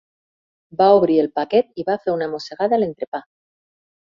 [0.79, 3.23] Va obrir el paquet i va fer una mossegada a l'entrepà.